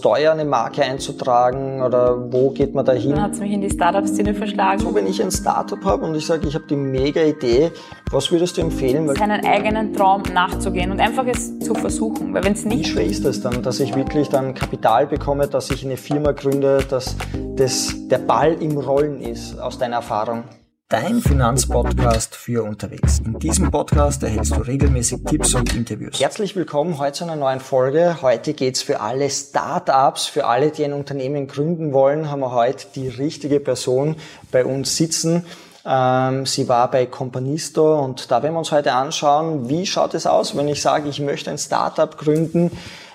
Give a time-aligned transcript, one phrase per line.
[0.00, 3.12] das teuer, eine Marke einzutragen oder wo geht man da hin?
[3.12, 4.80] Dann hat es mich in die Startup-Szene verschlagen.
[4.80, 7.70] So, wenn ich ein Startup habe und ich sage, ich habe die mega Idee,
[8.10, 9.14] was würdest du empfehlen?
[9.14, 12.34] Seinen eigenen Traum nachzugehen und einfach es zu versuchen.
[12.34, 15.70] Weil wenn's nicht Wie schwer ist das dann, dass ich wirklich dann Kapital bekomme, dass
[15.70, 17.16] ich eine Firma gründe, dass
[17.56, 20.44] das, der Ball im Rollen ist, aus deiner Erfahrung?
[20.90, 23.20] Dein Finanzpodcast für unterwegs.
[23.20, 26.18] In diesem Podcast erhältst du regelmäßig Tipps und Interviews.
[26.18, 28.16] Herzlich willkommen heute zu einer neuen Folge.
[28.22, 32.88] Heute geht's für alle Startups, für alle, die ein Unternehmen gründen wollen, haben wir heute
[32.92, 34.16] die richtige Person
[34.50, 35.46] bei uns sitzen.
[35.86, 40.26] Ähm, sie war bei Companisto und da werden wir uns heute anschauen, wie schaut es
[40.26, 42.72] aus, wenn ich sage, ich möchte ein Startup gründen.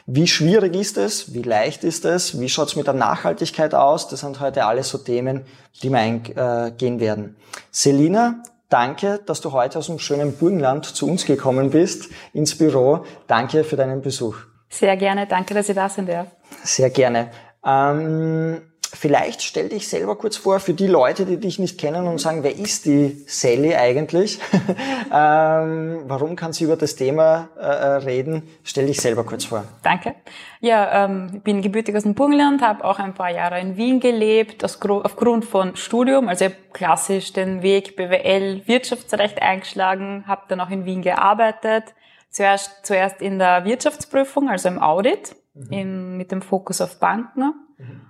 [0.07, 1.33] Wie schwierig ist es?
[1.33, 2.39] Wie leicht ist es?
[2.39, 4.07] Wie schaut es mit der Nachhaltigkeit aus?
[4.07, 5.45] Das sind heute alles so Themen,
[5.81, 7.37] die wir eingehen werden.
[7.71, 13.03] Selina, danke, dass du heute aus dem schönen Burgenland zu uns gekommen bist, ins Büro.
[13.25, 14.35] Danke für deinen Besuch.
[14.69, 16.27] Sehr gerne, danke, dass ihr da sind darf.
[16.63, 17.31] Sehr gerne.
[17.65, 18.61] Ähm,
[18.95, 22.43] Vielleicht stell dich selber kurz vor für die Leute, die dich nicht kennen und sagen,
[22.43, 24.39] wer ist die Sally eigentlich?
[25.13, 28.43] ähm, warum kann sie über das Thema äh, reden?
[28.63, 29.65] Stell dich selber kurz vor.
[29.83, 30.15] Danke.
[30.61, 33.99] Ja, ähm, ich bin gebürtig aus dem Burgenland, habe auch ein paar Jahre in Wien
[33.99, 36.29] gelebt, aus, aufgrund von Studium.
[36.29, 41.83] Also klassisch den Weg BWL Wirtschaftsrecht eingeschlagen, habe dann auch in Wien gearbeitet.
[42.29, 45.71] Zuerst, zuerst in der Wirtschaftsprüfung, also im Audit, mhm.
[45.71, 47.53] in, mit dem Fokus auf Banken.
[47.77, 48.01] Mhm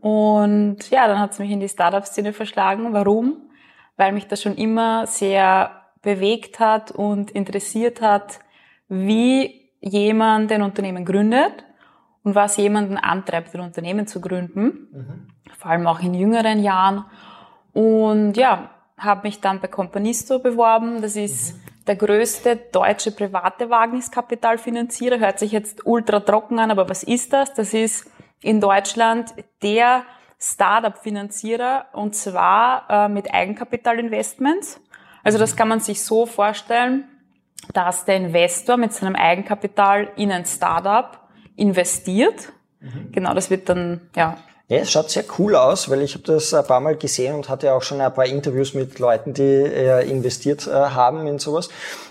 [0.00, 2.92] und ja, dann hat es mich in die Startup-Szene verschlagen.
[2.92, 3.36] Warum?
[3.96, 8.40] Weil mich das schon immer sehr bewegt hat und interessiert hat,
[8.88, 11.64] wie jemand ein Unternehmen gründet
[12.22, 14.88] und was jemanden antreibt, ein Unternehmen zu gründen.
[14.92, 15.28] Mhm.
[15.58, 17.04] Vor allem auch in jüngeren Jahren.
[17.72, 21.02] Und ja, habe mich dann bei Companisto beworben.
[21.02, 21.60] Das ist mhm.
[21.86, 25.18] der größte deutsche private Wagniskapitalfinanzierer.
[25.18, 27.52] Hört sich jetzt ultra trocken an, aber was ist das?
[27.54, 28.10] Das ist
[28.46, 30.04] in Deutschland der
[30.38, 34.80] Startup-Finanzierer und zwar äh, mit Eigenkapitalinvestments.
[35.24, 37.08] Also das kann man sich so vorstellen,
[37.74, 41.18] dass der Investor mit seinem Eigenkapital in ein Startup
[41.56, 42.52] investiert.
[42.78, 43.10] Mhm.
[43.10, 44.36] Genau, das wird dann ja
[44.68, 47.48] ja, es schaut sehr cool aus, weil ich habe das ein paar Mal gesehen und
[47.48, 51.68] hatte auch schon ein paar Interviews mit Leuten, die äh, investiert äh, haben in sowas.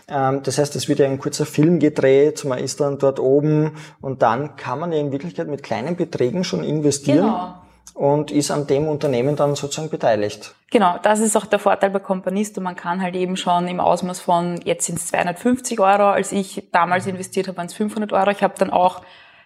[0.08, 3.76] Ähm, das heißt, es wird ja ein kurzer Film gedreht, man ist dann dort oben
[4.00, 7.26] und dann kann man ja in Wirklichkeit mit kleinen Beträgen schon investieren.
[7.26, 7.56] Genau.
[7.94, 10.54] Und ist an dem Unternehmen dann sozusagen beteiligt.
[10.70, 12.60] Genau, das ist auch der Vorteil bei Companisto.
[12.60, 16.68] Man kann halt eben schon im Ausmaß von, jetzt sind es 250 Euro, als ich
[16.74, 18.32] damals investiert habe, waren es 500 Euro.
[18.32, 19.02] Ich habe dann auch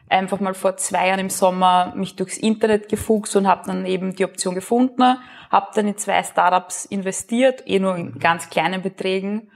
[0.10, 4.16] einfach mal vor zwei Jahren im Sommer mich durchs Internet gefuchst und habe dann eben
[4.16, 5.18] die Option gefunden,
[5.52, 9.52] habe dann in zwei Startups investiert, eh nur in ganz kleinen Beträgen.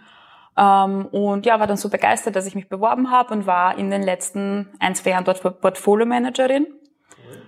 [0.56, 3.90] Ähm, und ja, war dann so begeistert, dass ich mich beworben habe und war in
[3.90, 6.68] den letzten ein, zwei Jahren dort Portfolio-Managerin.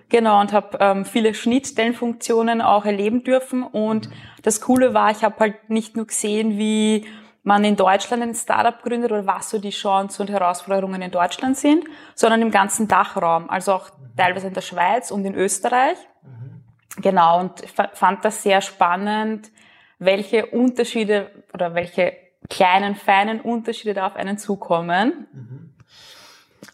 [0.10, 3.64] Genau, und habe ähm, viele Schnittstellenfunktionen auch erleben dürfen.
[3.64, 4.10] Und
[4.44, 7.06] das Coole war, ich habe halt nicht nur gesehen, wie
[7.46, 11.56] man in Deutschland ein Startup gründet oder was so die Chancen und Herausforderungen in Deutschland
[11.56, 11.86] sind,
[12.16, 15.98] sondern im ganzen Dachraum, also auch teilweise in der Schweiz und in Österreich.
[16.24, 16.64] Mhm.
[17.04, 17.64] Genau, und
[17.94, 19.52] fand das sehr spannend,
[20.00, 22.18] welche Unterschiede oder welche
[22.50, 25.28] kleinen, feinen Unterschiede da auf einen zukommen.
[25.32, 25.65] Mhm.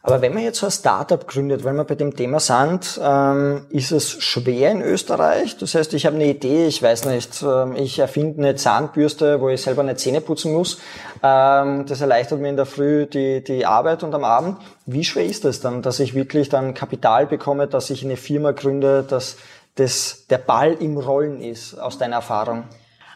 [0.04, 3.68] Aber wenn man jetzt so ein Startup gründet, weil wir bei dem Thema sind, ähm,
[3.70, 5.58] ist es schwer in Österreich?
[5.58, 9.50] Das heißt, ich habe eine Idee, ich weiß nicht, ähm, ich erfinde eine Zahnbürste, wo
[9.50, 10.80] ich selber eine Zähne putzen muss.
[11.22, 14.58] Ähm, das erleichtert mir in der Früh die, die Arbeit und am Abend.
[14.88, 18.54] Wie schwer ist das dann, dass ich wirklich dann Kapital bekomme, dass ich eine Firma
[18.54, 19.38] gründe, dass
[19.76, 22.64] das, der Ball im Rollen ist, aus deiner Erfahrung?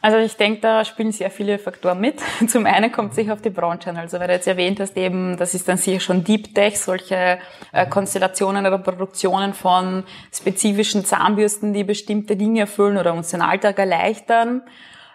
[0.05, 2.21] Also ich denke, da spielen sehr viele Faktoren mit.
[2.47, 3.97] Zum einen kommt sicher auf die Branche an.
[3.97, 7.39] Also weil du jetzt erwähnt hast, eben, das ist dann sicher schon Deep Tech, solche
[7.71, 13.79] äh, Konstellationen oder Produktionen von spezifischen Zahnbürsten, die bestimmte Dinge erfüllen oder uns den Alltag
[13.79, 14.61] erleichtern.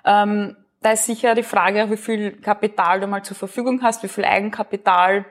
[0.05, 4.09] Ähm, da ist sicher die Frage, wie viel Kapital du mal zur Verfügung hast, wie
[4.09, 5.25] viel Eigenkapital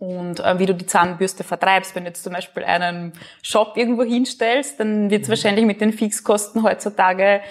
[0.00, 1.94] und äh, wie du die Zahnbürste vertreibst.
[1.94, 3.12] Wenn du jetzt zum Beispiel einen
[3.42, 5.32] Shop irgendwo hinstellst, dann wird es mhm.
[5.34, 7.42] wahrscheinlich mit den Fixkosten heutzutage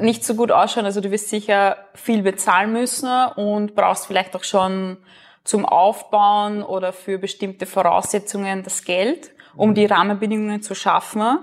[0.00, 0.86] nicht so gut ausschauen.
[0.86, 4.98] Also du wirst sicher viel bezahlen müssen und brauchst vielleicht auch schon
[5.44, 11.38] zum Aufbauen oder für bestimmte Voraussetzungen das Geld, um die Rahmenbedingungen zu schaffen.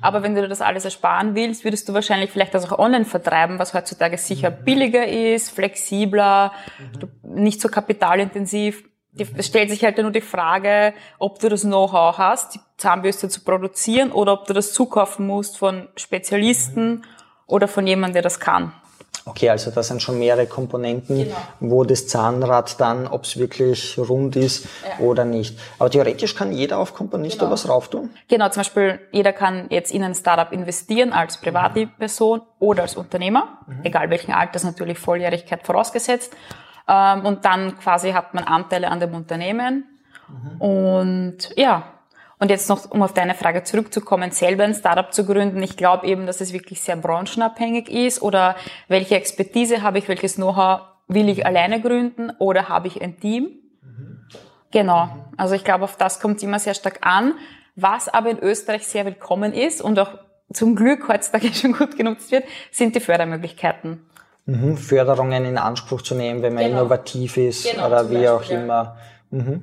[0.00, 3.58] Aber wenn du das alles ersparen willst, würdest du wahrscheinlich vielleicht das auch online vertreiben,
[3.58, 4.64] was heutzutage sicher mhm.
[4.64, 7.34] billiger ist, flexibler, mhm.
[7.42, 8.84] nicht so kapitalintensiv.
[9.36, 13.42] Es stellt sich halt nur die Frage, ob du das Know-how hast, die Zahnbürste zu
[13.44, 17.02] produzieren oder ob du das zukaufen musst von Spezialisten
[17.46, 18.72] oder von jemandem, der das kann.
[19.24, 21.36] Okay, also das sind schon mehrere Komponenten, genau.
[21.60, 25.04] wo das Zahnrad dann, ob es wirklich rund ist ja.
[25.04, 25.56] oder nicht.
[25.78, 27.52] Aber theoretisch kann jeder auf Companisto genau.
[27.52, 28.10] was rauf tun?
[28.26, 31.90] Genau, zum Beispiel jeder kann jetzt in ein Startup investieren als private mhm.
[31.98, 33.84] Person oder als Unternehmer, mhm.
[33.84, 36.32] egal welchen Alters, natürlich Volljährigkeit vorausgesetzt.
[36.88, 39.84] Ähm, und dann quasi hat man Anteile an dem Unternehmen.
[40.28, 40.60] Mhm.
[40.60, 41.84] Und ja,
[42.42, 45.62] und jetzt noch, um auf deine Frage zurückzukommen, selber ein Startup zu gründen.
[45.62, 48.56] Ich glaube eben, dass es wirklich sehr branchenabhängig ist oder
[48.88, 53.44] welche Expertise habe ich, welches Know-how will ich alleine gründen oder habe ich ein Team?
[53.82, 54.18] Mhm.
[54.72, 55.08] Genau.
[55.36, 57.34] Also ich glaube, auf das kommt es immer sehr stark an.
[57.76, 60.18] Was aber in Österreich sehr willkommen ist und auch
[60.52, 62.42] zum Glück heutzutage schon gut genutzt wird,
[62.72, 64.04] sind die Fördermöglichkeiten.
[64.46, 66.80] Mhm, Förderungen in Anspruch zu nehmen, wenn man genau.
[66.80, 68.96] innovativ ist genau, oder wie Beispiel, auch immer.
[69.32, 69.62] Mhm.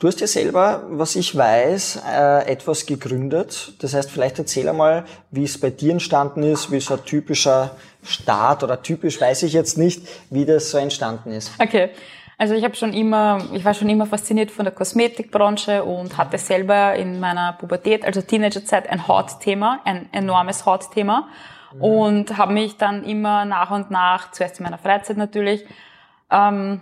[0.00, 3.74] Du hast ja selber, was ich weiß, äh, etwas gegründet.
[3.78, 7.76] Das heißt, vielleicht erzähl einmal, wie es bei dir entstanden ist, wie so ein typischer
[8.02, 11.52] Start oder typisch weiß ich jetzt nicht, wie das so entstanden ist.
[11.58, 11.90] Okay.
[12.36, 16.36] Also ich habe schon immer, ich war schon immer fasziniert von der Kosmetikbranche und hatte
[16.36, 21.28] selber in meiner Pubertät, also Teenagerzeit, ein Hautthema, ein enormes Hautthema
[21.72, 21.80] mhm.
[21.80, 25.64] und habe mich dann immer nach und nach, zuerst in meiner Freizeit natürlich,
[26.32, 26.80] ähm,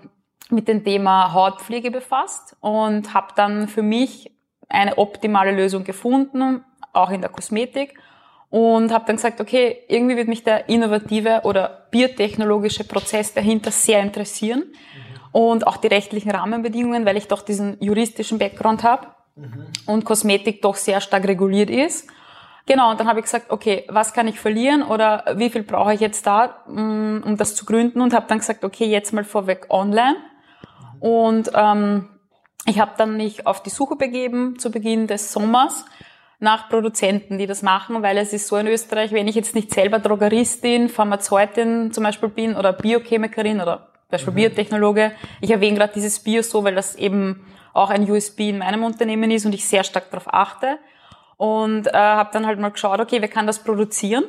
[0.50, 4.30] mit dem Thema Hautpflege befasst und habe dann für mich
[4.68, 7.94] eine optimale Lösung gefunden, auch in der Kosmetik.
[8.50, 14.00] Und habe dann gesagt, okay, irgendwie wird mich der innovative oder biotechnologische Prozess dahinter sehr
[14.00, 14.64] interessieren.
[14.64, 15.22] Mhm.
[15.32, 19.06] Und auch die rechtlichen Rahmenbedingungen, weil ich doch diesen juristischen Background habe
[19.36, 19.66] mhm.
[19.86, 22.10] und Kosmetik doch sehr stark reguliert ist.
[22.66, 25.94] Genau, und dann habe ich gesagt, okay, was kann ich verlieren oder wie viel brauche
[25.94, 28.02] ich jetzt da, mm, um das zu gründen?
[28.02, 30.16] Und habe dann gesagt, okay, jetzt mal vorweg online
[31.02, 32.08] und ähm,
[32.64, 35.84] ich habe dann mich auf die Suche begeben zu Beginn des Sommers
[36.38, 39.74] nach Produzenten, die das machen, weil es ist so in Österreich, wenn ich jetzt nicht
[39.74, 44.36] selber Drogeristin, Pharmazeutin zum Beispiel bin oder Biochemikerin oder Beispiel mhm.
[44.36, 45.10] Biotechnologe,
[45.40, 49.32] ich erwähne gerade dieses Bio so, weil das eben auch ein USB in meinem Unternehmen
[49.32, 50.78] ist und ich sehr stark darauf achte.
[51.36, 54.22] Und äh, habe dann halt mal geschaut, okay, wer kann das produzieren?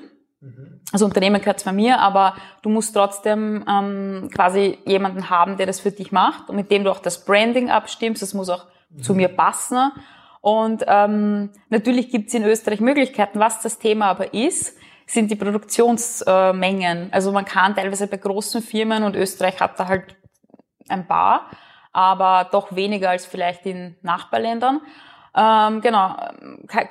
[0.44, 0.82] Mhm.
[0.92, 5.80] Also Unternehmen gehört zwar mir, aber du musst trotzdem ähm, quasi jemanden haben, der das
[5.80, 8.22] für dich macht und mit dem du auch das Branding abstimmst.
[8.22, 9.02] Das muss auch mhm.
[9.02, 9.92] zu mir passen.
[10.42, 13.40] Und ähm, natürlich gibt es in Österreich Möglichkeiten.
[13.40, 17.14] Was das Thema aber ist, sind die Produktionsmengen.
[17.14, 20.18] Also man kann teilweise bei großen Firmen und Österreich hat da halt
[20.90, 21.50] ein paar,
[21.94, 24.82] aber doch weniger als vielleicht in Nachbarländern.
[25.36, 26.16] Ähm, genau,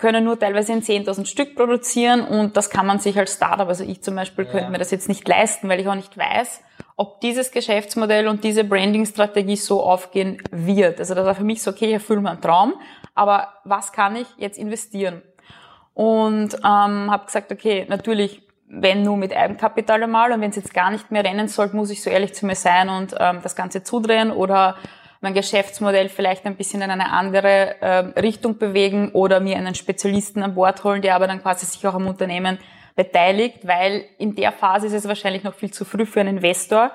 [0.01, 3.85] können nur teilweise in 10.000 Stück produzieren und das kann man sich als Startup, also
[3.85, 4.51] ich zum Beispiel, ja.
[4.51, 6.61] könnte mir das jetzt nicht leisten, weil ich auch nicht weiß,
[6.97, 10.99] ob dieses Geschäftsmodell und diese Branding-Strategie so aufgehen wird.
[10.99, 12.75] Also das war für mich so, okay, ich erfülle meinen Traum,
[13.15, 15.23] aber was kann ich jetzt investieren?
[15.95, 20.75] Und ähm, habe gesagt, okay, natürlich, wenn nur mit Eigenkapital einmal und wenn es jetzt
[20.75, 23.55] gar nicht mehr rennen soll, muss ich so ehrlich zu mir sein und ähm, das
[23.55, 24.77] Ganze zudrehen oder
[25.23, 30.43] mein Geschäftsmodell vielleicht ein bisschen in eine andere äh, Richtung bewegen oder mir einen Spezialisten
[30.43, 32.59] an Bord holen, der aber dann quasi sich auch am Unternehmen
[32.97, 36.91] beteiligt, weil in der Phase ist es wahrscheinlich noch viel zu früh für einen Investor,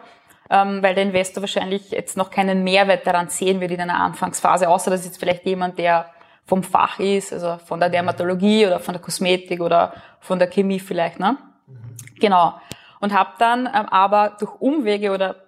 [0.50, 4.68] ähm, weil der Investor wahrscheinlich jetzt noch keinen Mehrwert daran sehen wird in einer Anfangsphase,
[4.68, 6.10] außer dass jetzt vielleicht jemand, der
[6.46, 10.80] vom Fach ist, also von der Dermatologie oder von der Kosmetik oder von der Chemie
[10.80, 11.38] vielleicht, ne?
[11.68, 11.76] Mhm.
[12.20, 12.56] Genau.
[13.00, 15.47] Und habe dann ähm, aber durch Umwege oder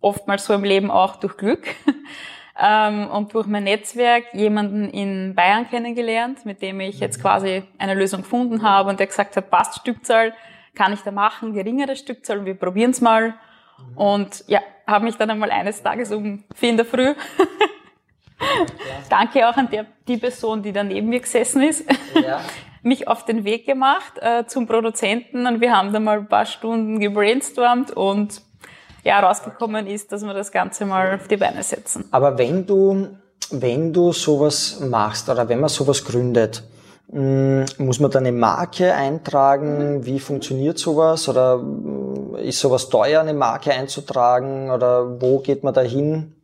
[0.00, 1.66] oftmals so im Leben auch durch Glück
[2.60, 7.94] ähm, und durch mein Netzwerk jemanden in Bayern kennengelernt, mit dem ich jetzt quasi eine
[7.94, 10.34] Lösung gefunden habe und der gesagt hat, passt Stückzahl,
[10.74, 13.34] kann ich da machen, geringere Stückzahl, wir probieren es mal.
[13.94, 17.14] Und ja, habe mich dann einmal eines Tages um vier in der Früh
[19.10, 21.84] Danke auch an der, die Person, die da neben mir gesessen ist.
[22.14, 22.40] Ja.
[22.82, 26.46] mich auf den Weg gemacht äh, zum Produzenten und wir haben da mal ein paar
[26.46, 28.40] Stunden gebrainstormt und
[29.04, 32.04] ja, rausgekommen ist, dass wir das Ganze mal auf die Beine setzen.
[32.10, 33.08] Aber wenn du,
[33.50, 36.62] wenn du sowas machst oder wenn man sowas gründet,
[37.12, 40.04] mm, muss man da eine Marke eintragen?
[40.04, 41.28] Wie funktioniert sowas?
[41.28, 44.70] Oder mm, ist sowas teuer, eine Marke einzutragen?
[44.70, 46.34] Oder wo geht man da hin?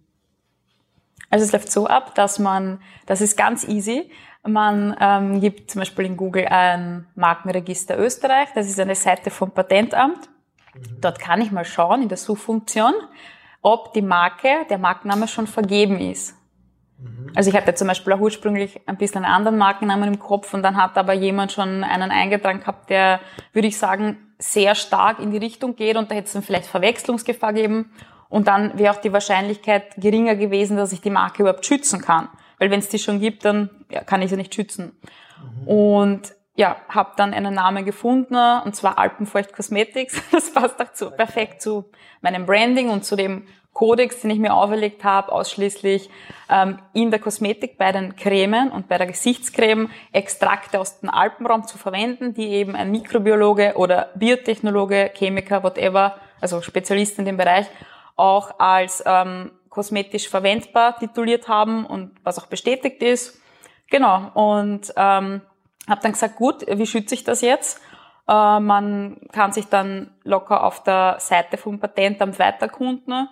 [1.30, 4.11] Also es läuft so ab, dass man, das ist ganz easy.
[4.46, 8.49] Man ähm, gibt zum Beispiel in Google ein Markenregister Österreich.
[8.54, 10.28] Das ist eine Seite vom Patentamt.
[11.00, 12.95] Dort kann ich mal schauen in der Suchfunktion,
[13.62, 16.37] ob die Marke, der Markenname schon vergeben ist.
[16.99, 17.33] Mhm.
[17.35, 20.62] Also ich hatte zum Beispiel auch ursprünglich ein bisschen einen anderen Markennamen im Kopf und
[20.62, 23.21] dann hat aber jemand schon einen eingetragen gehabt, der,
[23.52, 26.66] würde ich sagen, sehr stark in die Richtung geht und da hätte es dann vielleicht
[26.66, 27.93] Verwechslungsgefahr geben
[28.28, 32.28] und dann wäre auch die Wahrscheinlichkeit geringer gewesen, dass ich die Marke überhaupt schützen kann.
[32.59, 34.99] Weil wenn es die schon gibt, dann ja, kann ich sie nicht schützen.
[35.62, 35.69] Mhm.
[35.69, 40.20] Und ja, habe dann einen Namen gefunden, und zwar Alpenfeucht Cosmetics.
[40.32, 41.84] Das passt auch zu, perfekt zu
[42.20, 46.08] meinem Branding und zu dem Kodex, den ich mir auferlegt habe, ausschließlich
[46.49, 51.66] ähm, in der Kosmetik bei den Cremen und bei der Gesichtscreme Extrakte aus dem Alpenraum
[51.66, 57.66] zu verwenden, die eben ein Mikrobiologe oder Biotechnologe, Chemiker, whatever, also Spezialist in dem Bereich,
[58.14, 63.40] auch als ähm, kosmetisch verwendbar tituliert haben und was auch bestätigt ist.
[63.90, 65.40] Genau, und ähm,
[65.88, 67.81] habe dann gesagt, gut, wie schütze ich das jetzt?
[68.29, 73.29] Äh, man kann sich dann locker auf der Seite vom Patentamt weiterkunden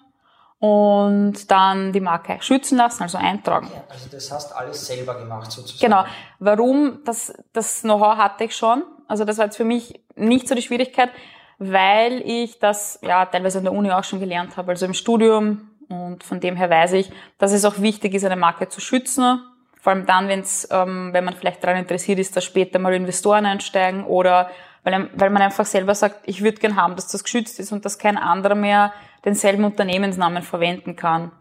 [0.58, 3.68] und dann die Marke schützen lassen, also eintragen.
[3.74, 5.80] Ja, also das hast alles selber gemacht sozusagen.
[5.80, 6.04] Genau.
[6.38, 7.00] Warum?
[7.04, 8.84] Das, das Know-how hatte ich schon.
[9.08, 11.10] Also das war jetzt für mich nicht so die Schwierigkeit,
[11.58, 15.70] weil ich das ja teilweise in der Uni auch schon gelernt habe, also im Studium.
[15.88, 19.40] Und von dem her weiß ich, dass es auch wichtig ist, eine Marke zu schützen
[19.82, 23.44] vor allem dann, wenn's, ähm, wenn man vielleicht daran interessiert ist, dass später mal Investoren
[23.44, 24.48] einsteigen oder
[24.84, 27.84] weil, weil man einfach selber sagt, ich würde gern haben, dass das geschützt ist und
[27.84, 28.92] dass kein anderer mehr
[29.24, 31.32] denselben Unternehmensnamen verwenden kann.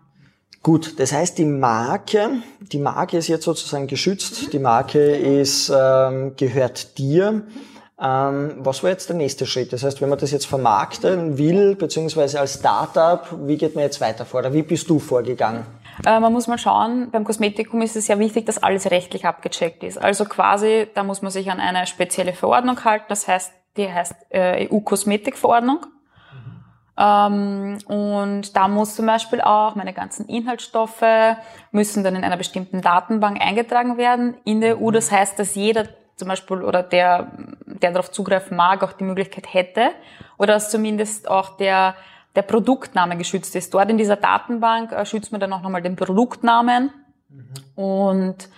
[0.64, 2.32] Gut, das heißt, die Marke,
[2.62, 7.44] die Marke ist jetzt sozusagen geschützt, die Marke ist, ähm, gehört dir.
[8.02, 9.72] Ähm, was war jetzt der nächste Schritt?
[9.72, 14.02] Das heißt, wenn man das jetzt vermarkten will, beziehungsweise als Startup, wie geht man jetzt
[14.02, 14.40] weiter vor?
[14.40, 15.64] Oder wie bist du vorgegangen?
[16.06, 19.84] Äh, man muss mal schauen, beim Kosmetikum ist es ja wichtig, dass alles rechtlich abgecheckt
[19.84, 19.98] ist.
[19.98, 23.06] Also quasi, da muss man sich an eine spezielle Verordnung halten.
[23.10, 25.86] Das heißt, die heißt äh, EU-Kosmetikverordnung.
[26.98, 31.04] Ähm, und da muss zum Beispiel auch meine ganzen Inhaltsstoffe
[31.72, 34.92] müssen dann in einer bestimmten Datenbank eingetragen werden in der EU.
[34.92, 37.32] Das heißt, dass jeder zum Beispiel oder der,
[37.66, 39.90] der darauf zugreifen mag, auch die Möglichkeit hätte
[40.38, 41.96] oder dass zumindest auch der
[42.36, 43.74] der Produktname geschützt ist.
[43.74, 46.92] Dort in dieser Datenbank äh, schützt man dann auch nochmal den Produktnamen.
[47.30, 47.84] Mhm.
[47.84, 48.50] Und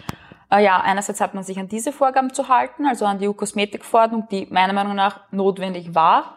[0.51, 4.27] äh, ja, einerseits hat man sich an diese Vorgaben zu halten, also an die EU-Kosmetikverordnung,
[4.29, 6.35] die meiner Meinung nach notwendig war.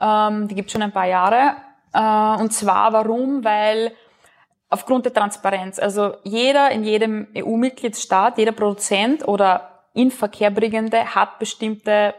[0.00, 1.56] Ähm, die gibt schon ein paar Jahre.
[1.92, 3.44] Äh, und zwar warum?
[3.44, 3.92] Weil
[4.70, 12.14] aufgrund der Transparenz, also jeder in jedem EU-Mitgliedsstaat, jeder Produzent oder Inverkehrbringende hat bestimmte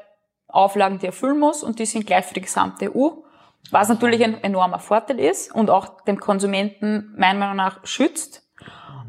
[0.47, 3.22] Auflagen, die er erfüllen muss und die sind gleich für die gesamte EU
[3.71, 8.41] was natürlich ein enormer Vorteil ist und auch dem Konsumenten meiner Meinung nach schützt.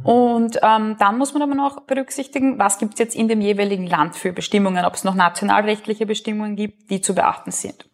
[0.02, 3.87] Und ähm, dann muss man aber noch berücksichtigen, was gibt es jetzt in dem jeweiligen
[3.87, 7.87] Land für Bestimmungen, ob es noch nationalrechtliche Bestimmungen gibt, die zu beachten sind.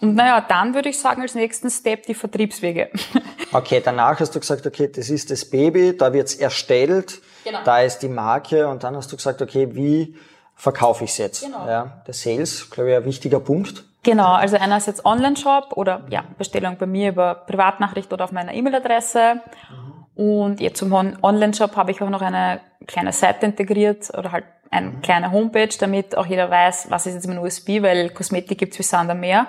[0.00, 2.90] Und naja, dann würde ich sagen, als nächsten Step die Vertriebswege.
[3.52, 7.58] Okay, danach hast du gesagt, okay, das ist das Baby, da wird's erstellt, genau.
[7.64, 10.14] da ist die Marke und dann hast du gesagt, okay, wie
[10.60, 11.42] verkaufe ich es jetzt?
[11.42, 11.66] Genau.
[11.66, 13.84] Ja, der Sales, glaube ich, ein wichtiger Punkt.
[14.02, 19.40] Genau, also einerseits Online-Shop oder ja, Bestellung bei mir über Privatnachricht oder auf meiner E-Mail-Adresse.
[20.16, 20.22] Mhm.
[20.22, 24.90] Und jetzt zum Online-Shop habe ich auch noch eine kleine Seite integriert oder halt eine
[24.90, 25.02] mhm.
[25.02, 28.82] kleine Homepage, damit auch jeder weiß, was ist jetzt mein USB, weil Kosmetik gibt's wie
[28.82, 29.46] Sand am Meer.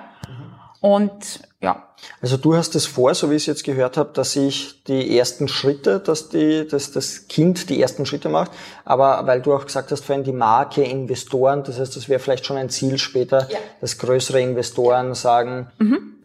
[0.82, 1.88] Und ja.
[2.22, 5.16] Also du hast es vor, so wie ich es jetzt gehört habe, dass ich die
[5.16, 8.52] ersten Schritte, dass die, dass das Kind die ersten Schritte macht,
[8.84, 12.48] aber weil du auch gesagt hast, vorhin die Marke, Investoren, das heißt, das wäre vielleicht
[12.48, 13.60] schon ein Ziel später, ja.
[13.80, 15.72] dass größere Investoren sagen.
[15.78, 16.16] Mhm.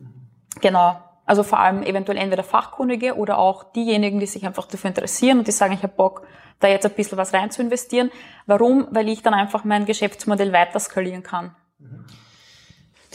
[0.62, 0.98] Genau.
[1.26, 5.46] Also vor allem eventuell entweder Fachkundige oder auch diejenigen, die sich einfach dafür interessieren und
[5.46, 6.22] die sagen, ich habe Bock,
[6.60, 8.10] da jetzt ein bisschen was rein zu investieren.
[8.46, 8.86] Warum?
[8.90, 11.54] Weil ich dann einfach mein Geschäftsmodell weiter skalieren kann.
[11.78, 12.06] Mhm.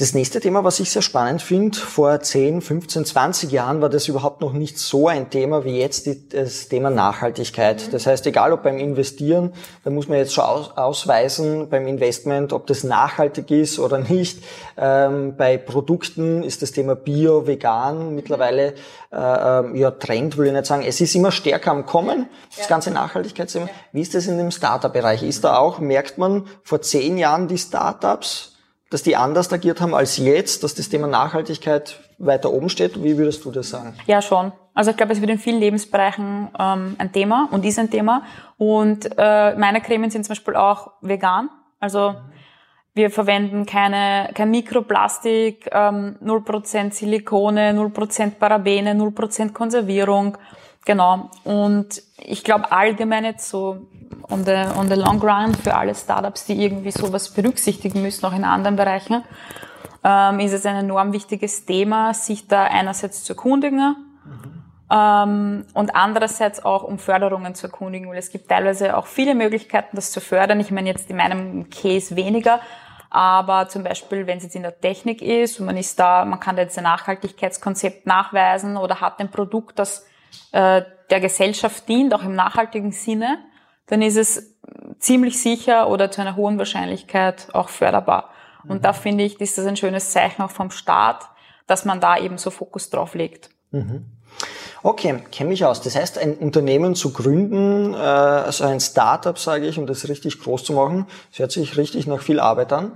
[0.02, 4.08] Das nächste Thema, was ich sehr spannend finde, vor 10, 15, 20 Jahren war das
[4.08, 7.94] überhaupt noch nicht so ein Thema wie jetzt das Thema Nachhaltigkeit.
[7.94, 9.54] Das heißt, egal ob beim Investieren,
[9.84, 14.44] da muss man jetzt schon ausweisen beim Investment, ob das nachhaltig ist oder nicht.
[14.76, 18.74] Ähm, bei Produkten ist das Thema Bio, Vegan mittlerweile
[19.12, 20.82] äh, ähm, ja Trend, will ich nicht sagen.
[20.84, 22.26] Es ist immer stärker am Kommen,
[22.58, 23.70] das ganze Nachhaltigkeitsthema.
[23.92, 25.22] Wie ist das in dem Startup-Bereich?
[25.22, 28.51] Ist da auch, merkt man vor zehn Jahren die Startups
[28.92, 33.02] dass die anders agiert haben als jetzt, dass das Thema Nachhaltigkeit weiter oben steht?
[33.02, 33.96] Wie würdest du das sagen?
[34.06, 34.52] Ja, schon.
[34.74, 38.24] Also ich glaube, es wird in vielen Lebensbereichen ähm, ein Thema und ist ein Thema.
[38.58, 41.50] Und äh, meine Cremen sind zum Beispiel auch vegan.
[41.80, 42.16] Also
[42.94, 50.38] wir verwenden keine, kein Mikroplastik, ähm, 0% Silikone, 0% Parabene, 0% Konservierung.
[50.86, 51.30] Genau.
[51.44, 53.88] Und ich glaube allgemein jetzt so
[54.30, 58.34] on the, on the long run für alle Startups, die irgendwie sowas berücksichtigen müssen, auch
[58.34, 59.24] in anderen Bereichen,
[60.04, 63.96] ähm, ist es ein enorm wichtiges Thema, sich da einerseits zu erkundigen
[64.26, 64.64] mhm.
[64.90, 69.96] ähm, und andererseits auch um Förderungen zu erkundigen, weil es gibt teilweise auch viele Möglichkeiten,
[69.96, 70.60] das zu fördern.
[70.60, 72.60] Ich meine jetzt in meinem Case weniger,
[73.12, 76.40] aber zum Beispiel, wenn es jetzt in der Technik ist und man ist da, man
[76.40, 80.08] kann jetzt ein Nachhaltigkeitskonzept nachweisen oder hat ein Produkt, das
[80.52, 83.40] äh, der Gesellschaft dient, auch im nachhaltigen Sinne,
[83.88, 84.56] dann ist es
[85.00, 88.30] ziemlich sicher oder zu einer hohen Wahrscheinlichkeit auch förderbar.
[88.64, 88.82] Und mhm.
[88.82, 91.30] da finde ich, ist das ein schönes Zeichen auch vom Staat,
[91.68, 93.50] dass man da eben so Fokus drauf legt.
[93.72, 94.06] Mhm.
[94.84, 95.82] Okay, kenne mich aus.
[95.82, 100.64] Das heißt, ein Unternehmen zu gründen, also ein Startup, sage ich, um das richtig groß
[100.64, 102.86] zu machen, das hört sich richtig nach viel Arbeit an.
[102.86, 102.92] Mhm.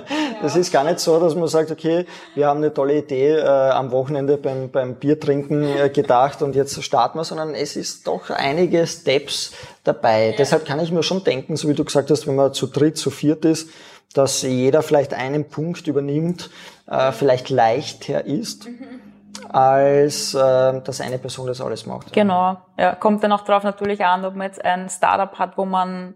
[0.42, 3.44] das ist gar nicht so, dass man sagt, okay, wir haben eine tolle Idee äh,
[3.44, 8.30] am Wochenende beim, beim Biertrinken äh, gedacht und jetzt starten wir, sondern es ist doch
[8.30, 9.52] einige Steps
[9.84, 10.30] dabei.
[10.30, 10.36] Ja.
[10.38, 12.96] Deshalb kann ich mir schon denken, so wie du gesagt hast, wenn man zu dritt,
[12.96, 13.68] zu viert ist,
[14.14, 16.48] dass jeder vielleicht einen Punkt übernimmt,
[16.86, 18.66] äh, vielleicht leichter ist.
[18.66, 19.09] Mhm
[19.48, 22.12] als äh, dass eine Person das alles macht.
[22.12, 25.64] Genau, ja, kommt dann auch darauf natürlich an, ob man jetzt ein Startup hat, wo
[25.64, 26.14] man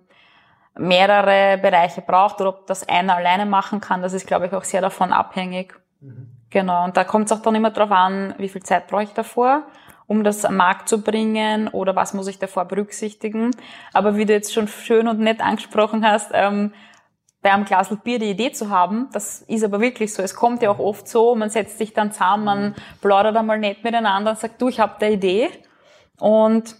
[0.76, 4.02] mehrere Bereiche braucht oder ob das einer alleine machen kann.
[4.02, 5.74] Das ist, glaube ich, auch sehr davon abhängig.
[6.00, 6.28] Mhm.
[6.50, 9.12] Genau, und da kommt es auch dann immer darauf an, wie viel Zeit brauche ich
[9.12, 9.64] davor,
[10.06, 13.50] um das am Markt zu bringen oder was muss ich davor berücksichtigen.
[13.92, 16.72] Aber wie du jetzt schon schön und nett angesprochen hast, ähm,
[17.44, 19.10] bei einem Glas Bier die Idee zu haben.
[19.12, 20.22] Das ist aber wirklich so.
[20.22, 23.84] Es kommt ja auch oft so, man setzt sich dann zusammen, man plaudert einmal nett
[23.84, 25.50] miteinander und sagt, du, ich habe eine Idee.
[26.18, 26.74] Und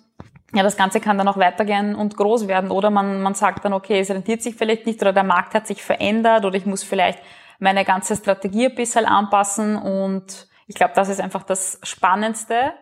[0.54, 2.70] ja, das Ganze kann dann auch weitergehen und groß werden.
[2.70, 5.66] Oder man, man sagt dann, okay, es rentiert sich vielleicht nicht oder der Markt hat
[5.66, 7.18] sich verändert oder ich muss vielleicht
[7.58, 9.76] meine ganze Strategie ein bisschen anpassen.
[9.76, 12.72] Und ich glaube, das ist einfach das Spannendste.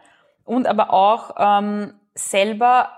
[0.44, 2.90] Und aber auch ähm, selber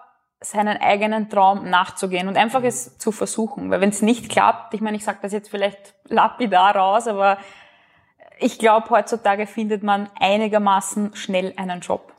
[0.44, 3.70] seinen eigenen Traum nachzugehen und einfach es zu versuchen.
[3.70, 7.38] Weil wenn es nicht klappt, ich meine, ich sage das jetzt vielleicht lapidar raus, aber
[8.38, 12.12] ich glaube, heutzutage findet man einigermaßen schnell einen Job.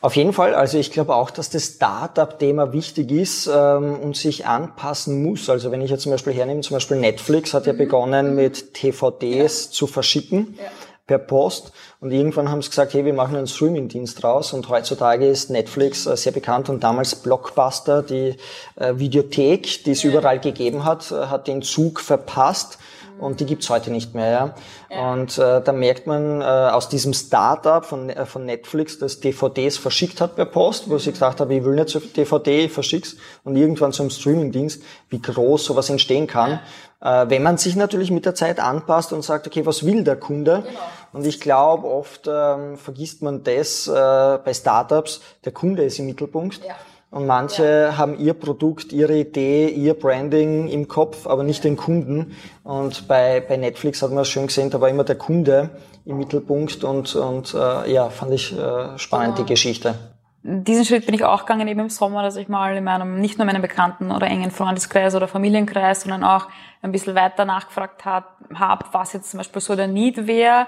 [0.00, 0.54] Auf jeden Fall.
[0.54, 5.48] Also ich glaube auch, dass das Startup-Thema wichtig ist ähm, und sich anpassen muss.
[5.48, 7.78] Also wenn ich jetzt zum Beispiel hernehme, zum Beispiel Netflix hat ja mhm.
[7.78, 9.72] begonnen mit TVDs ja.
[9.72, 10.58] zu verschicken.
[10.58, 10.70] Ja
[11.06, 11.72] per Post.
[12.00, 14.52] Und irgendwann haben sie gesagt, hey, wir machen einen Streaming-Dienst raus.
[14.52, 18.36] Und heutzutage ist Netflix äh, sehr bekannt und damals Blockbuster, die
[18.76, 22.78] äh, Videothek, die es überall gegeben hat, äh, hat den Zug verpasst
[23.22, 24.30] und die gibt's heute nicht mehr.
[24.30, 24.54] Ja?
[24.90, 25.12] ja.
[25.12, 29.78] Und äh, da merkt man äh, aus diesem Startup von, äh, von Netflix, das DVDs
[29.78, 30.98] verschickt hat per Post, wo mhm.
[30.98, 35.20] sie gesagt habe, ich will nicht so DVD, ich verschick's und irgendwann zum Streamingdienst, wie
[35.20, 36.50] groß sowas entstehen kann.
[36.50, 36.62] Ja.
[37.02, 40.16] Äh, wenn man sich natürlich mit der Zeit anpasst und sagt, okay, was will der
[40.16, 40.62] Kunde?
[40.66, 40.80] Genau.
[41.12, 46.06] Und ich glaube, oft ähm, vergisst man das äh, bei Startups, der Kunde ist im
[46.06, 46.60] Mittelpunkt.
[46.64, 46.74] Ja.
[47.10, 47.98] Und manche ja.
[47.98, 52.34] haben ihr Produkt, ihre Idee, ihr Branding im Kopf, aber nicht den Kunden.
[52.64, 55.70] Und bei, bei Netflix hat man es schön gesehen, da war immer der Kunde
[56.06, 59.46] im Mittelpunkt und, und äh, ja, fand ich äh, spannend, genau.
[59.46, 59.94] die Geschichte.
[60.44, 63.38] Diesen Schritt bin ich auch gegangen eben im Sommer, dass ich mal in meinem, nicht
[63.38, 66.48] nur meinem Bekannten oder engen Freundeskreis oder Familienkreis, sondern auch
[66.82, 70.66] ein bisschen weiter nachgefragt habe, hab, was jetzt zum Beispiel so der Need wäre.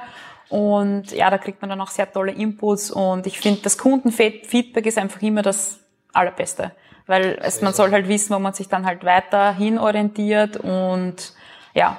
[0.49, 4.87] Und ja, da kriegt man dann auch sehr tolle Inputs und ich finde, das Kundenfeedback
[4.87, 5.81] ist einfach immer das
[6.13, 6.71] Allerbeste.
[7.07, 11.33] Weil es, man soll halt wissen, wo man sich dann halt weiterhin orientiert und
[11.75, 11.99] ja,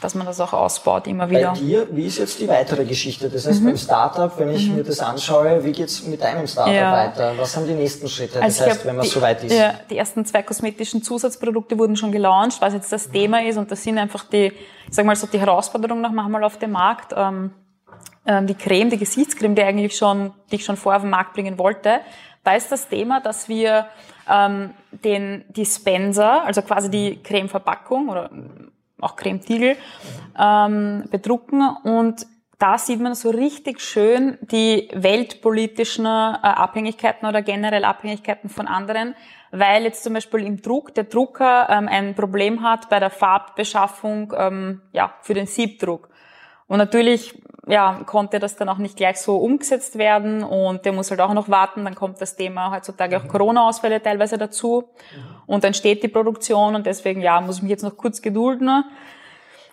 [0.00, 1.52] dass man das auch ausbaut immer wieder.
[1.52, 3.30] Bei dir, wie ist jetzt die weitere Geschichte?
[3.30, 3.66] Das heißt, mhm.
[3.66, 4.76] beim Startup, wenn ich mhm.
[4.76, 6.92] mir das anschaue, wie geht's mit deinem Startup ja.
[6.92, 7.32] weiter?
[7.38, 8.42] Was sind die nächsten Schritte?
[8.42, 9.56] Also das heißt, glaub, wenn man so weit ist.
[9.56, 13.12] Ja, die ersten zwei kosmetischen Zusatzprodukte wurden schon gelauncht, was jetzt das mhm.
[13.12, 16.44] Thema ist und das sind einfach die, ich sag mal so, die Herausforderungen noch manchmal
[16.44, 17.14] auf dem Markt.
[17.16, 17.52] Ähm,
[18.26, 21.34] ähm, die Creme, die Gesichtscreme, die eigentlich schon, die ich schon vorher auf den Markt
[21.34, 22.00] bringen wollte,
[22.42, 23.86] da ist das Thema, dass wir
[24.30, 28.30] ähm, den Dispenser, also quasi die Cremeverpackung oder
[29.00, 29.76] auch Cremetiegel,
[30.38, 32.26] ähm, bedrucken und
[32.58, 39.14] da sieht man so richtig schön die weltpolitischen äh, Abhängigkeiten oder generell Abhängigkeiten von anderen,
[39.50, 44.32] weil jetzt zum Beispiel im Druck der Drucker ähm, ein Problem hat bei der Farbbeschaffung
[44.36, 46.08] ähm, ja, für den Siebdruck.
[46.66, 51.10] Und natürlich ja, konnte das dann auch nicht gleich so umgesetzt werden und der muss
[51.10, 51.84] halt auch noch warten.
[51.84, 54.84] Dann kommt das Thema heutzutage auch Corona-Ausfälle teilweise dazu
[55.46, 58.84] und dann steht die Produktion und deswegen, ja, muss ich mich jetzt noch kurz gedulden.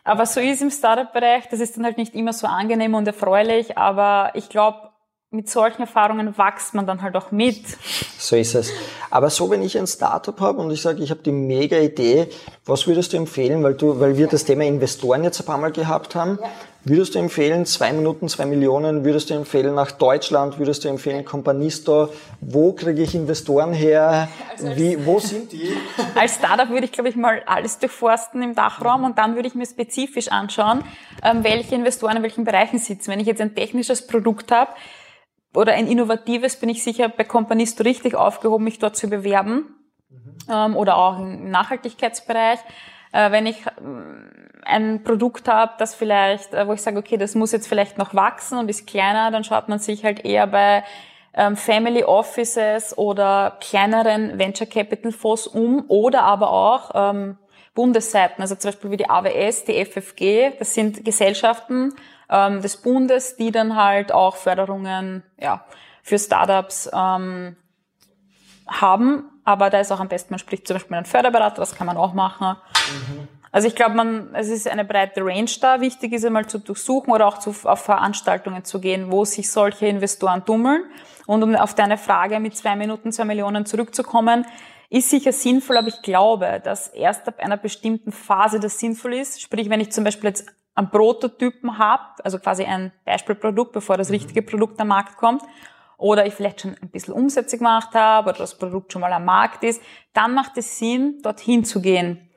[0.04, 3.78] Aber so ist im Startup-Bereich, das ist dann halt nicht immer so angenehm und erfreulich,
[3.78, 4.90] aber ich glaube,
[5.34, 7.64] mit solchen Erfahrungen wächst man dann halt auch mit.
[8.18, 8.72] So ist es.
[9.10, 12.28] Aber so, wenn ich ein Startup habe und ich sage, ich habe die mega Idee,
[12.66, 15.72] was würdest du empfehlen, weil du, weil wir das Thema Investoren jetzt ein paar Mal
[15.72, 16.50] gehabt haben, ja.
[16.84, 21.24] Würdest du empfehlen, zwei Minuten, zwei Millionen, würdest du empfehlen nach Deutschland, würdest du empfehlen
[21.24, 25.76] Companisto, wo kriege ich Investoren her, also wie, wo sind die?
[26.16, 29.54] Als Startup würde ich, glaube ich, mal alles durchforsten im Dachraum und dann würde ich
[29.54, 30.84] mir spezifisch anschauen,
[31.22, 33.12] ähm, welche Investoren in welchen Bereichen sitzen.
[33.12, 34.72] Wenn ich jetzt ein technisches Produkt habe
[35.54, 39.76] oder ein innovatives, bin ich sicher bei Companisto richtig aufgehoben, mich dort zu bewerben
[40.10, 40.36] mhm.
[40.50, 42.58] ähm, oder auch im Nachhaltigkeitsbereich.
[43.12, 43.66] Äh, wenn ich
[44.64, 48.14] ein Produkt habe, das vielleicht, äh, wo ich sage, okay, das muss jetzt vielleicht noch
[48.14, 50.84] wachsen und ist kleiner, dann schaut man sich halt eher bei
[51.34, 57.38] ähm, Family Offices oder kleineren Venture Capital Fonds um oder aber auch ähm,
[57.74, 61.94] Bundesseiten, also zum Beispiel wie die AWS, die FFG, das sind Gesellschaften
[62.30, 65.66] ähm, des Bundes, die dann halt auch Förderungen ja,
[66.04, 67.56] für Startups ähm,
[68.68, 69.30] haben.
[69.44, 71.88] Aber da ist auch am besten, man spricht zum Beispiel mit einem Förderberater, das kann
[71.88, 72.58] man auch machen.
[73.08, 73.41] Mhm.
[73.52, 75.82] Also ich glaube, man, es ist eine breite Range da.
[75.82, 79.88] Wichtig ist einmal zu durchsuchen oder auch zu, auf Veranstaltungen zu gehen, wo sich solche
[79.88, 80.84] Investoren tummeln.
[81.28, 84.46] Und um auf deine Frage mit zwei Minuten, zwei Millionen zurückzukommen,
[84.90, 89.42] ist sicher sinnvoll, aber ich glaube, dass erst ab einer bestimmten Phase das sinnvoll ist.
[89.42, 94.10] Sprich, wenn ich zum Beispiel jetzt einen Prototypen habe, also quasi ein Beispielprodukt, bevor das
[94.10, 94.16] mhm.
[94.16, 95.44] richtige Produkt am Markt kommt,
[95.98, 99.24] oder ich vielleicht schon ein bisschen Umsätze gemacht habe oder das Produkt schon mal am
[99.24, 99.82] Markt ist,
[100.14, 102.31] dann macht es Sinn, dorthin zu gehen.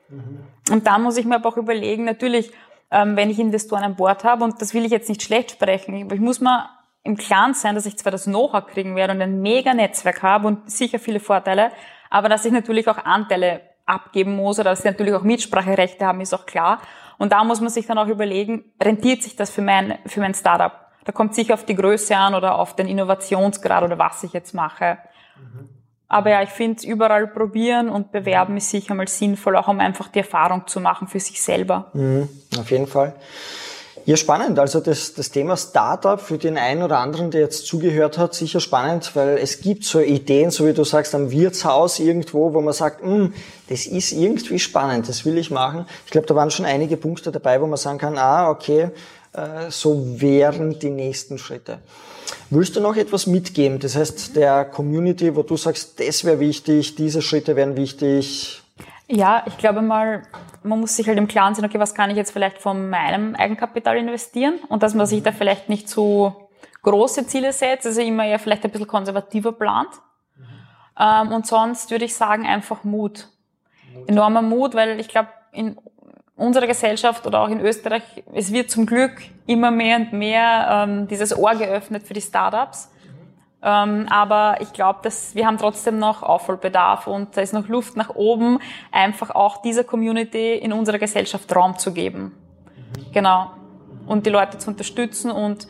[0.71, 2.51] Und dann muss ich mir aber auch überlegen, natürlich,
[2.91, 6.03] ähm, wenn ich Investoren an Bord habe, und das will ich jetzt nicht schlecht sprechen,
[6.03, 6.69] aber ich muss mal
[7.03, 10.47] im Klaren sein, dass ich zwar das Know-how kriegen werde und ein mega Netzwerk habe
[10.47, 11.71] und sicher viele Vorteile,
[12.09, 16.21] aber dass ich natürlich auch Anteile abgeben muss oder dass ich natürlich auch Mitspracherechte haben,
[16.21, 16.81] ist auch klar.
[17.17, 20.33] Und da muss man sich dann auch überlegen, rentiert sich das für mein, für mein
[20.33, 20.71] Startup?
[21.05, 24.53] Da kommt sicher auf die Größe an oder auf den Innovationsgrad oder was ich jetzt
[24.53, 24.97] mache.
[25.37, 25.69] Mhm.
[26.07, 30.07] Aber ja, ich finde, überall probieren und bewerben ist sicher mal sinnvoll, auch um einfach
[30.07, 31.89] die Erfahrung zu machen für sich selber.
[31.93, 33.15] Mhm, auf jeden Fall.
[34.07, 34.59] Ja, spannend.
[34.59, 38.59] Also das, das Thema Startup für den einen oder anderen, der jetzt zugehört hat, sicher
[38.59, 42.73] spannend, weil es gibt so Ideen, so wie du sagst, am Wirtshaus irgendwo, wo man
[42.73, 43.33] sagt, hm,
[43.67, 45.87] das ist irgendwie spannend, das will ich machen.
[46.05, 48.91] Ich glaube, da waren schon einige Punkte dabei, wo man sagen kann, ah, okay,
[49.69, 51.79] so wären die nächsten Schritte.
[52.49, 53.79] Willst du noch etwas mitgeben?
[53.79, 58.61] Das heißt, der Community, wo du sagst, das wäre wichtig, diese Schritte wären wichtig?
[59.07, 60.23] Ja, ich glaube mal,
[60.63, 63.35] man muss sich halt im Klaren sein, okay, was kann ich jetzt vielleicht von meinem
[63.35, 66.33] Eigenkapital investieren und dass man sich da vielleicht nicht zu
[66.81, 69.89] große Ziele setzt, also immer ja vielleicht ein bisschen konservativer plant.
[70.37, 70.43] Mhm.
[70.99, 73.27] Ähm, und sonst würde ich sagen, einfach Mut.
[73.93, 74.09] Mut.
[74.09, 75.77] Enormer Mut, weil ich glaube, in
[76.35, 81.07] unserer Gesellschaft oder auch in Österreich, es wird zum Glück immer mehr und mehr ähm,
[81.07, 82.91] dieses Ohr geöffnet für die Startups.
[83.63, 87.95] Ähm, aber ich glaube, dass wir haben trotzdem noch Aufholbedarf und da ist noch Luft
[87.95, 88.59] nach oben,
[88.91, 92.33] einfach auch dieser Community in unserer Gesellschaft Raum zu geben.
[93.13, 93.51] Genau.
[94.05, 95.67] Und die Leute zu unterstützen und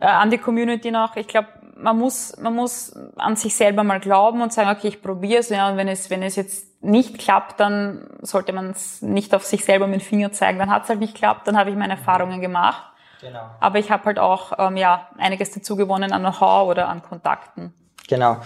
[0.00, 1.16] äh, an die Community noch.
[1.16, 5.00] Ich glaube, man muss, man muss an sich selber mal glauben und sagen, okay, ich
[5.00, 5.48] probiere es.
[5.48, 9.44] Ja, und wenn es, wenn es jetzt nicht klappt, dann sollte man es nicht auf
[9.44, 10.58] sich selber mit dem Finger zeigen.
[10.58, 12.84] Dann hat es halt nicht geklappt, dann habe ich meine Erfahrungen gemacht.
[13.20, 13.50] Genau.
[13.60, 17.74] Aber ich habe halt auch ähm, ja, einiges dazu gewonnen an Know-how oder an Kontakten.
[18.10, 18.38] Genau.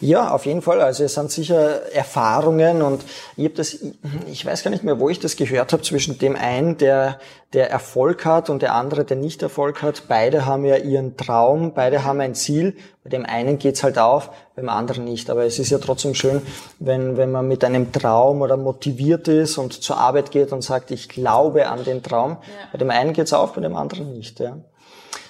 [0.00, 0.80] Ja, auf jeden Fall.
[0.80, 3.04] Also es sind sicher Erfahrungen und
[3.36, 3.78] ich habe das,
[4.26, 7.20] ich weiß gar nicht mehr, wo ich das gehört habe, zwischen dem einen, der,
[7.52, 10.04] der Erfolg hat und der andere, der nicht Erfolg hat.
[10.08, 12.78] Beide haben ja ihren Traum, beide haben ein Ziel.
[13.04, 15.28] Bei dem einen geht's halt auf, beim anderen nicht.
[15.28, 16.40] Aber es ist ja trotzdem schön,
[16.78, 20.92] wenn, wenn man mit einem Traum oder motiviert ist und zur Arbeit geht und sagt,
[20.92, 22.38] ich glaube an den Traum.
[22.40, 22.68] Ja.
[22.72, 24.40] Bei dem einen geht's auf, bei dem anderen nicht.
[24.40, 24.56] Ja.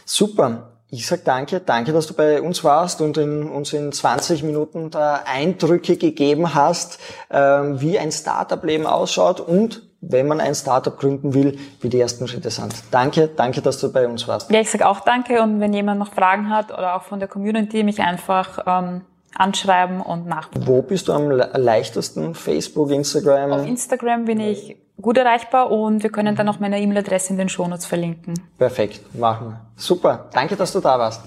[0.04, 0.69] Super.
[0.92, 4.90] Ich sag danke, danke, dass du bei uns warst und in, uns in 20 Minuten
[4.90, 6.98] da Eindrücke gegeben hast,
[7.30, 12.26] ähm, wie ein Startup-Leben ausschaut und wenn man ein Startup gründen will, wie die ersten
[12.26, 12.74] Schritte sind.
[12.90, 14.50] Danke, danke, dass du bei uns warst.
[14.50, 17.28] Ja, ich sag auch danke und wenn jemand noch Fragen hat oder auch von der
[17.28, 19.02] Community, mich einfach ähm,
[19.36, 20.66] anschreiben und nachdenken.
[20.66, 22.34] Wo bist du am leichtesten?
[22.34, 23.52] Facebook, Instagram?
[23.52, 27.48] Auf Instagram bin ich gut erreichbar und wir können dann noch meine E-Mail-Adresse in den
[27.48, 28.34] Shownotes verlinken.
[28.58, 29.60] Perfekt, machen wir.
[29.76, 31.22] Super, danke, dass du da warst.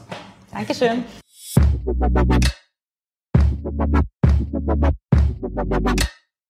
[0.51, 1.03] Dankeschön.
[5.55, 5.99] Thank